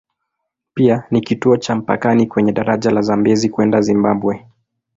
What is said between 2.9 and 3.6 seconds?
la Zambezi